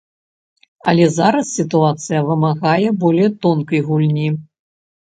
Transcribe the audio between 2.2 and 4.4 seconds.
вымагае болей тонкай гульні.